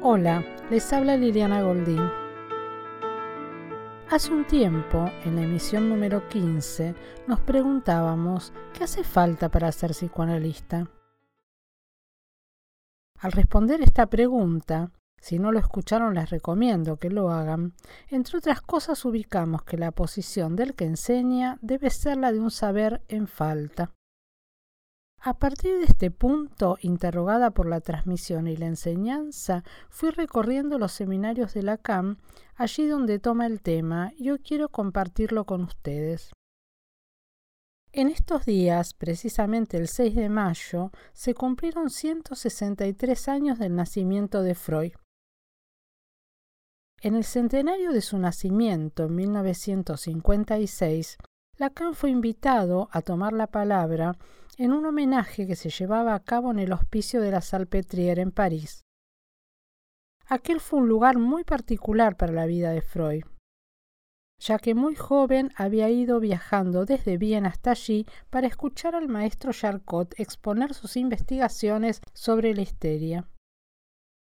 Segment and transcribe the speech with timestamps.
[0.00, 2.08] Hola, les habla Liliana Goldín.
[4.08, 6.94] Hace un tiempo, en la emisión número 15,
[7.26, 10.88] nos preguntábamos qué hace falta para ser psicoanalista.
[13.18, 17.74] Al responder esta pregunta, si no lo escucharon les recomiendo que lo hagan,
[18.06, 22.52] entre otras cosas ubicamos que la posición del que enseña debe ser la de un
[22.52, 23.97] saber en falta.
[25.28, 30.92] A partir de este punto, interrogada por la transmisión y la enseñanza, fui recorriendo los
[30.92, 32.16] seminarios de la CAM,
[32.56, 36.32] allí donde toma el tema, y yo quiero compartirlo con ustedes.
[37.92, 44.54] En estos días, precisamente el 6 de mayo, se cumplieron 163 años del nacimiento de
[44.54, 44.92] Freud.
[47.02, 51.18] En el centenario de su nacimiento, en 1956,
[51.58, 54.16] Lacan fue invitado a tomar la palabra
[54.58, 58.32] en un homenaje que se llevaba a cabo en el hospicio de la Salpêtrière en
[58.32, 58.82] París.
[60.26, 63.22] Aquel fue un lugar muy particular para la vida de Freud,
[64.40, 69.52] ya que muy joven había ido viajando desde Viena hasta allí para escuchar al maestro
[69.52, 73.28] Charcot exponer sus investigaciones sobre la histeria.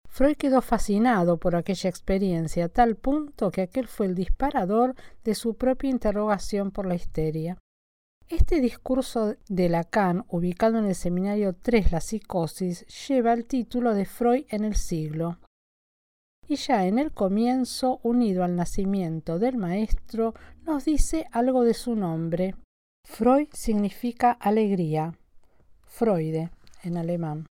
[0.07, 5.35] Freud quedó fascinado por aquella experiencia a tal punto que aquel fue el disparador de
[5.35, 7.57] su propia interrogación por la histeria.
[8.31, 14.05] Este discurso de Lacan, ubicado en el seminario 3 La psicosis, lleva el título de
[14.05, 15.39] Freud en el siglo.
[16.47, 21.93] Y ya en el comienzo, unido al nacimiento del maestro, nos dice algo de su
[21.97, 22.55] nombre.
[23.05, 25.13] Freud significa alegría.
[25.83, 26.51] Freude
[26.83, 27.47] en alemán.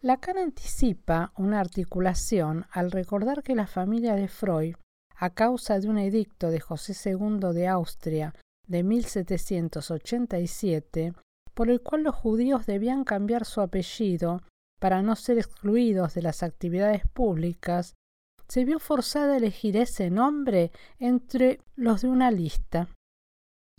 [0.00, 4.74] Lacan anticipa una articulación al recordar que la familia de Freud,
[5.14, 8.34] a causa de un edicto de José II de Austria
[8.68, 11.12] de 1787,
[11.54, 14.42] por el cual los judíos debían cambiar su apellido
[14.78, 17.96] para no ser excluidos de las actividades públicas,
[18.46, 22.88] se vio forzada a elegir ese nombre entre los de una lista.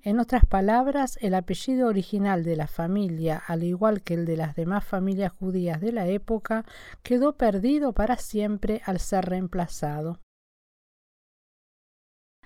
[0.01, 4.55] En otras palabras, el apellido original de la familia, al igual que el de las
[4.55, 6.63] demás familias judías de la época,
[7.03, 10.19] quedó perdido para siempre al ser reemplazado.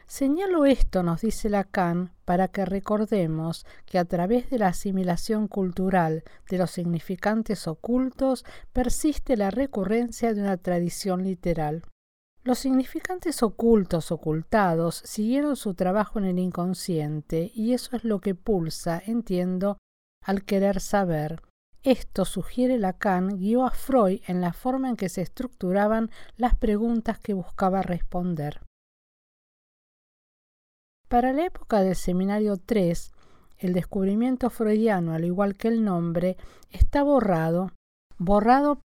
[0.07, 6.23] Señalo esto, nos dice Lacan, para que recordemos que a través de la asimilación cultural
[6.49, 11.83] de los significantes ocultos persiste la recurrencia de una tradición literal.
[12.43, 18.35] Los significantes ocultos ocultados siguieron su trabajo en el inconsciente y eso es lo que
[18.35, 19.77] pulsa, entiendo,
[20.21, 21.41] al querer saber.
[21.83, 27.17] Esto, sugiere Lacan, guió a Freud en la forma en que se estructuraban las preguntas
[27.17, 28.61] que buscaba responder.
[31.13, 33.11] Para la época del Seminario 3,
[33.59, 36.37] el descubrimiento freudiano, al igual que el nombre,
[36.71, 37.69] está borrado,
[38.17, 38.79] borrado,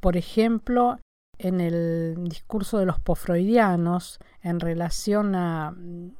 [0.00, 1.00] por ejemplo,
[1.38, 5.74] en el discurso de los posfreudianos en relación a,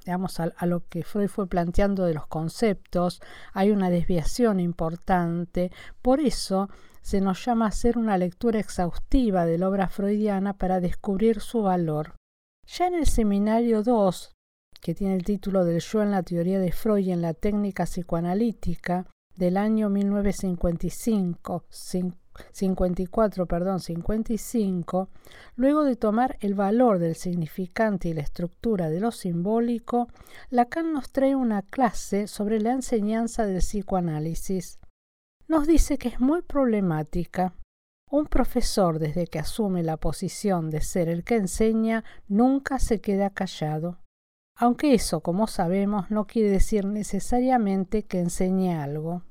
[0.05, 3.21] digamos, a, lo que Freud fue planteando de los conceptos,
[3.53, 5.71] hay una desviación importante.
[6.03, 6.71] Por eso
[7.03, 11.63] se nos llama a hacer una lectura exhaustiva de la obra freudiana para descubrir su
[11.63, 12.17] valor.
[12.67, 14.32] Ya en el seminario 2,
[14.83, 17.85] que tiene el título del yo en la teoría de Freud y en la técnica
[17.85, 19.07] psicoanalítica,
[19.37, 25.09] del año 1955, 54, perdón, 55,
[25.55, 30.09] luego de tomar el valor del significante y la estructura de lo simbólico,
[30.51, 34.81] Lacan nos trae una clase sobre la enseñanza del psicoanálisis.
[35.47, 37.55] Nos dice que es muy problemática.
[38.11, 43.31] Un profesor, desde que asume la posición de ser el que enseña, nunca se queda
[43.31, 44.02] callado.
[44.63, 49.25] Aunque eso, como sabemos, no quiere decir necesariamente que enseñe algo.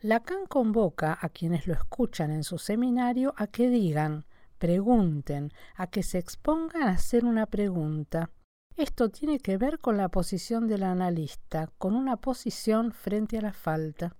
[0.00, 4.26] Lacan convoca a quienes lo escuchan en su seminario a que digan,
[4.58, 8.30] pregunten, a que se expongan a hacer una pregunta.
[8.76, 13.52] Esto tiene que ver con la posición del analista, con una posición frente a la
[13.52, 14.14] falta.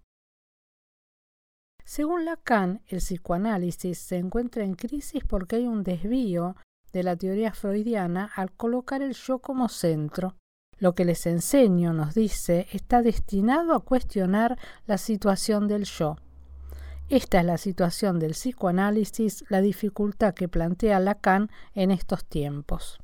[1.85, 6.57] Según Lacan, el psicoanálisis se encuentra en crisis porque hay un desvío
[6.93, 10.37] de la teoría freudiana al colocar el yo como centro.
[10.79, 16.17] Lo que les enseño, nos dice, está destinado a cuestionar la situación del yo.
[17.11, 23.01] Esta es la situación del psicoanálisis, la dificultad que plantea Lacan en estos tiempos.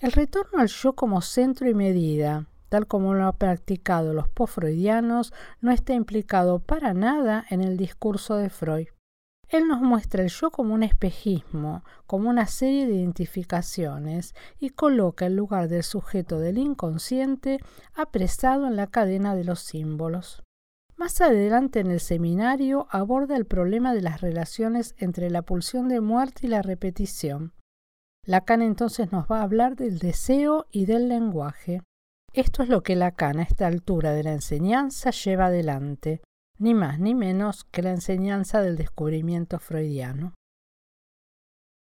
[0.00, 5.34] El retorno al yo como centro y medida, tal como lo han practicado los post-freudianos,
[5.60, 8.88] no está implicado para nada en el discurso de Freud.
[9.50, 15.26] Él nos muestra el yo como un espejismo, como una serie de identificaciones, y coloca
[15.26, 17.58] el lugar del sujeto del inconsciente
[17.94, 20.44] apresado en la cadena de los símbolos.
[20.96, 26.00] Más adelante en el seminario aborda el problema de las relaciones entre la pulsión de
[26.00, 27.52] muerte y la repetición.
[28.24, 31.82] Lacan entonces nos va a hablar del deseo y del lenguaje.
[32.32, 36.20] Esto es lo que Lacan a esta altura de la enseñanza lleva adelante,
[36.60, 40.34] ni más ni menos que la enseñanza del descubrimiento freudiano.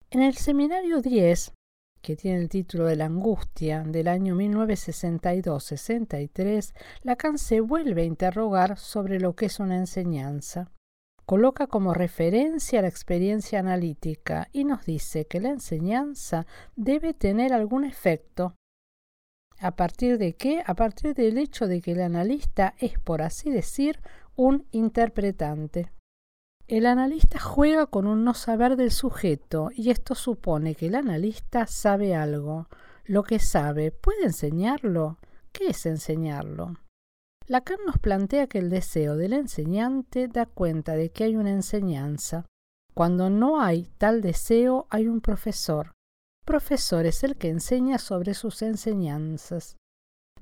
[0.09, 1.53] En el seminario 10,
[2.01, 6.73] que tiene el título de La angustia del año 1962-63,
[7.03, 10.71] Lacan se vuelve a interrogar sobre lo que es una enseñanza.
[11.25, 17.85] Coloca como referencia la experiencia analítica y nos dice que la enseñanza debe tener algún
[17.85, 18.55] efecto.
[19.59, 20.63] ¿A partir de qué?
[20.65, 24.01] A partir del hecho de que el analista es, por así decir,
[24.35, 25.91] un interpretante.
[26.67, 31.67] El analista juega con un no saber del sujeto y esto supone que el analista
[31.67, 32.67] sabe algo.
[33.05, 35.19] Lo que sabe, ¿puede enseñarlo?
[35.51, 36.73] ¿Qué es enseñarlo?
[37.47, 42.45] Lacan nos plantea que el deseo del enseñante da cuenta de que hay una enseñanza.
[42.95, 45.91] Cuando no hay tal deseo, hay un profesor.
[46.45, 49.77] Profesor es el que enseña sobre sus enseñanzas.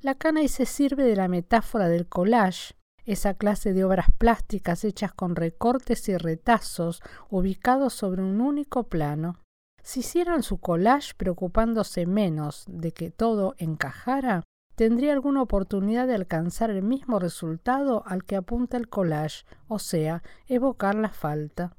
[0.01, 2.75] Lacan ahí se sirve de la metáfora del collage,
[3.05, 9.39] esa clase de obras plásticas hechas con recortes y retazos ubicados sobre un único plano.
[9.81, 14.43] Si hicieran su collage preocupándose menos de que todo encajara,
[14.75, 20.23] tendría alguna oportunidad de alcanzar el mismo resultado al que apunta el collage, o sea,
[20.47, 21.75] evocar la falta.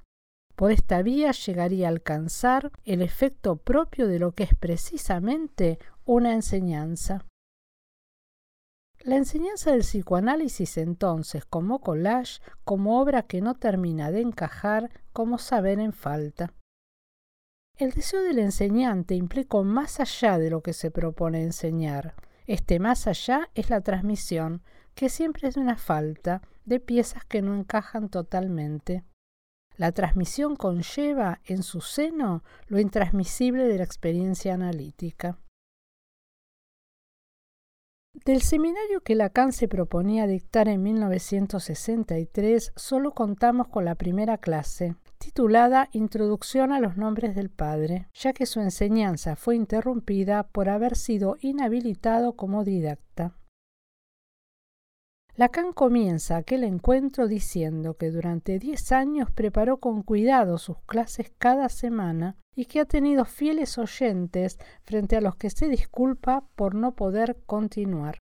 [0.55, 6.32] Por esta vía llegaría a alcanzar el efecto propio de lo que es precisamente una
[6.32, 7.25] enseñanza.
[9.05, 15.37] La enseñanza del psicoanálisis entonces como collage, como obra que no termina de encajar, como
[15.37, 16.55] saber en falta.
[17.77, 22.15] El deseo del enseñante implica más allá de lo que se propone enseñar.
[22.47, 24.62] Este más allá es la transmisión,
[24.95, 29.05] que siempre es una falta, de piezas que no encajan totalmente.
[29.77, 35.37] La transmisión conlleva en su seno lo intransmisible de la experiencia analítica.
[38.14, 44.94] Del seminario que Lacan se proponía dictar en 1963, solo contamos con la primera clase,
[45.19, 50.96] titulada Introducción a los nombres del Padre, ya que su enseñanza fue interrumpida por haber
[50.96, 53.37] sido inhabilitado como didacta.
[55.34, 61.69] Lacan comienza aquel encuentro diciendo que durante diez años preparó con cuidado sus clases cada
[61.69, 66.95] semana y que ha tenido fieles oyentes frente a los que se disculpa por no
[66.95, 68.19] poder continuar.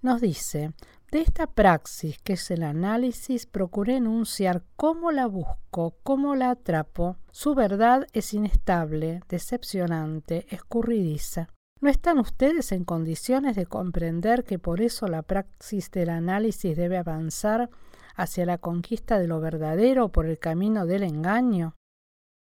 [0.00, 0.72] Nos dice,
[1.10, 7.16] de esta praxis que es el análisis, procuré enunciar cómo la busco, cómo la atrapo.
[7.30, 11.48] Su verdad es inestable, decepcionante, escurridiza.
[11.80, 16.98] ¿No están ustedes en condiciones de comprender que por eso la praxis del análisis debe
[16.98, 17.70] avanzar
[18.14, 21.77] hacia la conquista de lo verdadero por el camino del engaño?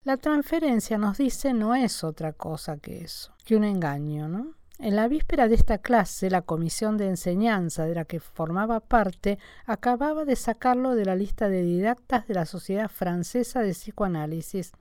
[0.04, 4.56] La transferencia nos dice no es otra cosa que eso, que un engaño, ¿no?
[4.80, 9.38] En la víspera de esta clase, la comisión de enseñanza de la que formaba parte
[9.68, 14.72] acababa de sacarlo de la lista de didactas de la Sociedad Francesa de Psicoanálisis.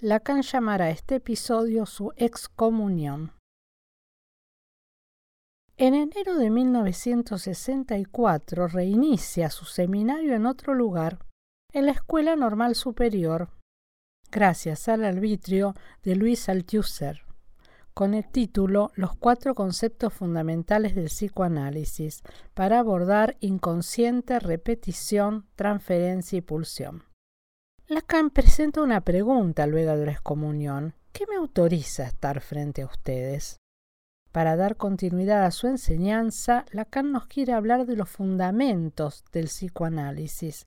[0.00, 3.30] Lacan llamará a este episodio su excomunión.
[5.76, 11.20] En enero de 1964 reinicia su seminario en otro lugar,
[11.72, 13.50] en la Escuela Normal Superior,
[14.30, 17.22] gracias al arbitrio de Luis Althusser,
[17.94, 22.22] con el título Los cuatro conceptos fundamentales del psicoanálisis
[22.54, 27.04] para abordar inconsciente, repetición, transferencia y pulsión.
[27.88, 30.94] Lacan presenta una pregunta luego de la excomunión.
[31.12, 33.56] ¿Qué me autoriza a estar frente a ustedes?
[34.32, 40.66] Para dar continuidad a su enseñanza, Lacan nos quiere hablar de los fundamentos del psicoanálisis.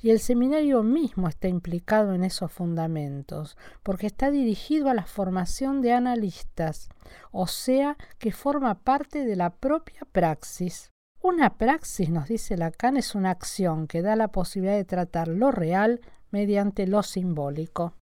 [0.00, 5.80] Y el seminario mismo está implicado en esos fundamentos, porque está dirigido a la formación
[5.82, 6.88] de analistas,
[7.30, 10.90] o sea, que forma parte de la propia praxis.
[11.20, 15.50] Una praxis, nos dice Lacan, es una acción que da la posibilidad de tratar lo
[15.50, 17.94] real mediante lo simbólico.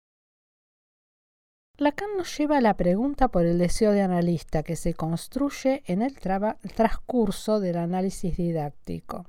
[1.76, 6.02] Lacan nos lleva a la pregunta por el deseo de analista que se construye en
[6.02, 9.26] el transcurso del análisis didáctico.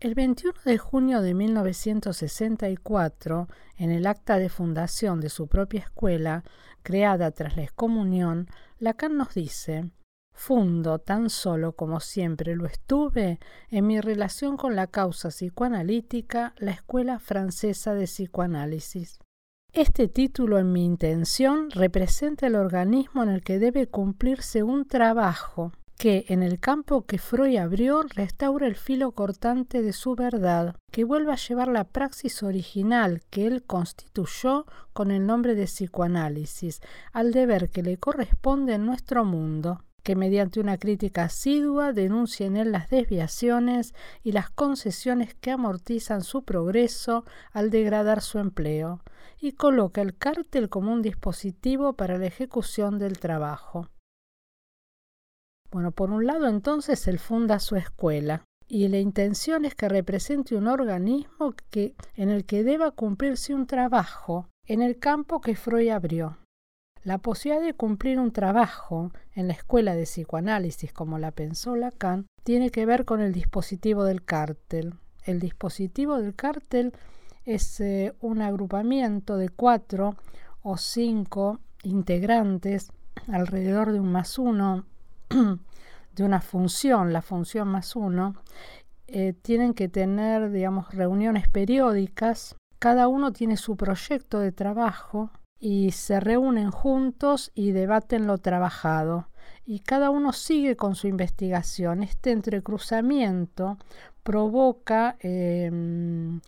[0.00, 3.48] El 21 de junio de 1964,
[3.78, 6.44] en el acta de fundación de su propia escuela,
[6.82, 8.48] creada tras la excomunión,
[8.78, 9.90] Lacan nos dice
[10.34, 13.38] Fundo tan solo como siempre lo estuve
[13.70, 19.20] en mi relación con la causa psicoanalítica la Escuela Francesa de Psicoanálisis.
[19.72, 25.72] Este título en mi intención representa el organismo en el que debe cumplirse un trabajo
[26.04, 31.02] que en el campo que Freud abrió restaura el filo cortante de su verdad, que
[31.02, 36.82] vuelve a llevar la praxis original que él constituyó con el nombre de psicoanálisis,
[37.14, 42.58] al deber que le corresponde en nuestro mundo que mediante una crítica asidua denuncia en
[42.58, 49.00] él las desviaciones y las concesiones que amortizan su progreso al degradar su empleo,
[49.40, 53.88] y coloca el cártel como un dispositivo para la ejecución del trabajo.
[55.74, 60.54] Bueno, por un lado entonces él funda su escuela, y la intención es que represente
[60.54, 65.88] un organismo que, en el que deba cumplirse un trabajo en el campo que Freud
[65.88, 66.38] abrió,
[67.02, 72.28] la posibilidad de cumplir un trabajo en la escuela de psicoanálisis como la pensó Lacan
[72.44, 74.94] tiene que ver con el dispositivo del cártel.
[75.24, 76.92] El dispositivo del cártel
[77.46, 80.14] es eh, un agrupamiento de cuatro
[80.62, 82.92] o cinco integrantes
[83.26, 84.86] alrededor de un más uno,
[86.14, 88.34] de una función, la función más uno,
[89.06, 92.56] eh, tienen que tener, digamos, reuniones periódicas.
[92.78, 99.28] Cada uno tiene su proyecto de trabajo y se reúnen juntos y debaten lo trabajado
[99.66, 102.02] y cada uno sigue con su investigación.
[102.02, 103.78] Este entrecruzamiento
[104.22, 106.40] provoca em,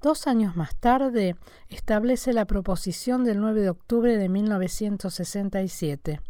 [0.00, 1.36] Dos años más tarde,
[1.68, 6.20] establece la proposición del 9 de octubre de 1967,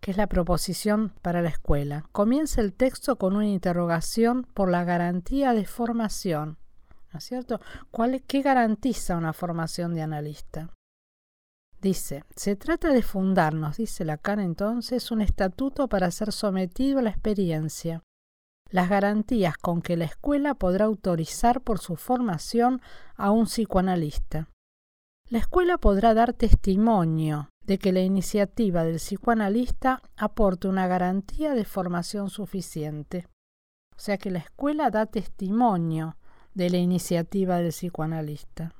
[0.00, 2.04] que es la proposición para la escuela.
[2.12, 6.58] Comienza el texto con una interrogación por la garantía de formación.
[7.12, 7.60] ¿No cierto?
[7.90, 10.70] ¿Cuál, ¿Qué garantiza una formación de analista?
[11.80, 17.10] Dice, se trata de fundarnos, dice Lacan entonces, un estatuto para ser sometido a la
[17.10, 18.02] experiencia,
[18.68, 22.82] las garantías con que la escuela podrá autorizar por su formación
[23.16, 24.48] a un psicoanalista.
[25.28, 31.66] La escuela podrá dar testimonio de que la iniciativa del psicoanalista aporte una garantía de
[31.66, 33.28] formación suficiente.
[33.94, 36.16] O sea que la escuela da testimonio
[36.54, 38.74] de la iniciativa del psicoanalista.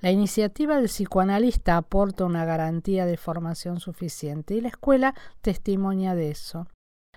[0.00, 6.30] La iniciativa del psicoanalista aporta una garantía de formación suficiente y la escuela testimonia de
[6.30, 6.68] eso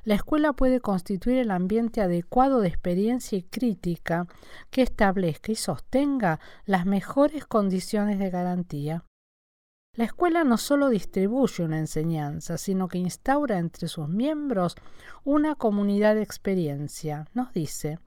[0.05, 4.27] la escuela puede constituir el ambiente adecuado de experiencia y crítica
[4.69, 9.03] que establezca y sostenga las mejores condiciones de garantía.
[9.95, 14.75] La escuela no solo distribuye una enseñanza, sino que instaura entre sus miembros
[15.23, 17.27] una comunidad de experiencia.
[17.33, 17.99] Nos dice,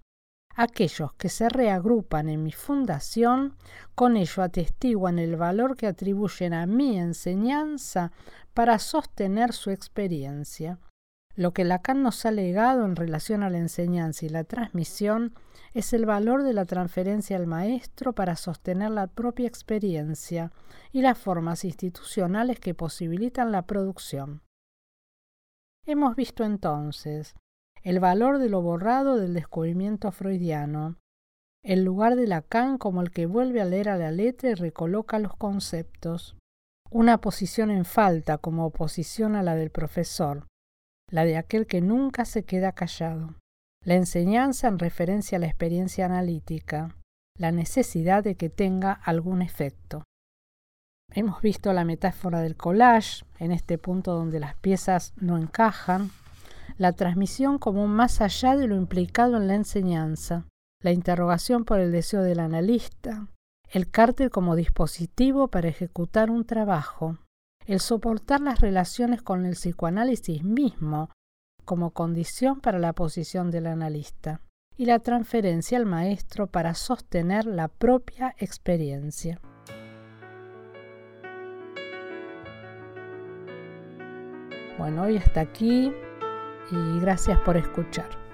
[0.54, 3.56] aquellos que se reagrupan en mi fundación,
[3.94, 8.12] con ello atestiguan el valor que atribuyen a mi enseñanza
[8.52, 10.78] para sostener su experiencia.
[11.38, 15.34] Lo que Lacan nos ha legado en relación a la enseñanza y la transmisión
[15.72, 20.50] es el valor de la transferencia al maestro para sostener la propia experiencia
[20.90, 24.42] y las formas institucionales que posibilitan la producción.
[25.86, 27.36] Hemos visto entonces
[27.84, 30.96] el valor de lo borrado del descubrimiento freudiano,
[31.62, 35.20] el lugar de Lacan como el que vuelve a leer a la letra y recoloca
[35.20, 36.36] los conceptos,
[36.90, 40.48] una posición en falta como oposición a la del profesor,
[41.10, 43.34] la de aquel que nunca se queda callado.
[43.84, 46.96] La enseñanza en referencia a la experiencia analítica,
[47.38, 50.04] la necesidad de que tenga algún efecto.
[51.12, 56.10] Hemos visto la metáfora del collage, en este punto donde las piezas no encajan,
[56.76, 60.44] la transmisión como más allá de lo implicado en la enseñanza,
[60.82, 63.26] la interrogación por el deseo del analista,
[63.70, 67.18] el cártel como dispositivo para ejecutar un trabajo,
[67.68, 71.10] el soportar las relaciones con el psicoanálisis mismo
[71.66, 74.40] como condición para la posición del analista,
[74.78, 79.38] y la transferencia al maestro para sostener la propia experiencia.
[84.78, 85.92] Bueno, hoy hasta aquí
[86.70, 88.27] y gracias por escuchar.